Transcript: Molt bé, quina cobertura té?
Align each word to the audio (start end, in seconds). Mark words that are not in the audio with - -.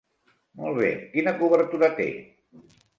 Molt 0.61 0.79
bé, 0.79 0.89
quina 1.13 1.37
cobertura 1.45 1.95
té? 2.03 2.11